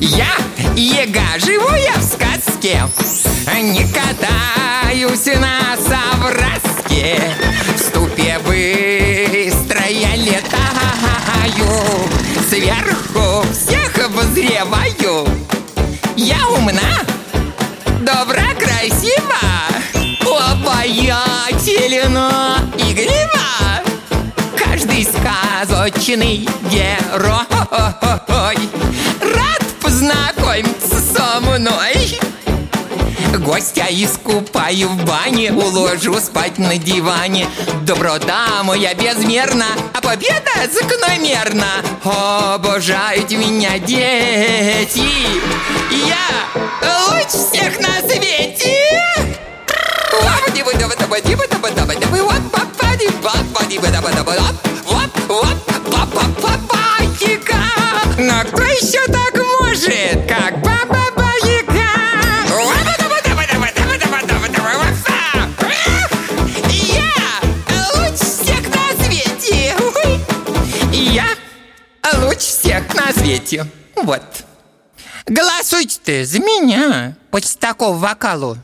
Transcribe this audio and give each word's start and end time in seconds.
Я 0.00 0.36
Ега, 0.74 1.38
живу 1.38 1.74
я 1.74 1.94
в 1.98 2.02
сказке. 2.02 2.82
Не 3.54 3.84
катаюсь 3.84 5.26
на 5.38 5.76
совраске. 5.76 7.20
В 7.74 7.78
ступе 7.78 8.38
быстро 8.44 9.86
я 9.88 10.16
летаю. 10.16 10.46
Сверху 12.48 13.44
всех 13.52 13.98
обозреваю 14.04 15.26
Я 16.16 16.48
умна, 16.48 17.04
добра, 18.00 18.54
красива. 18.58 19.40
Обаятельна, 20.50 22.20
игрива. 22.78 23.82
Каждый 24.56 25.04
сказочный 25.04 26.48
герой 26.70 27.46
Гостя 33.56 33.86
искупаю 33.88 34.90
в 34.90 35.04
бане 35.06 35.50
Уложу 35.50 36.20
спать 36.20 36.58
на 36.58 36.76
диване. 36.76 37.46
Доброта 37.86 38.62
моя 38.62 38.92
безмерна 38.92 39.64
А 39.94 40.02
победа 40.02 40.50
закономерна. 40.70 41.64
Обожают 42.04 43.30
меня 43.30 43.78
дети 43.78 45.08
Я 45.90 47.08
лучше 47.08 47.48
всех 47.48 47.80
на 47.80 48.06
свете. 48.06 48.76
Но 58.18 58.42
кто 58.50 59.15
лучше 72.36 72.48
всех 72.48 72.94
на 72.94 73.12
свете. 73.12 73.66
Вот. 73.96 74.22
Голосуйте-то 75.26 76.24
за 76.24 76.38
меня 76.38 77.16
после 77.30 77.58
такого 77.58 77.96
вокалу. 77.96 78.58